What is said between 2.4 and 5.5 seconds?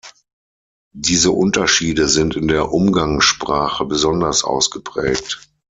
der Umgangssprache besonders ausgeprägt.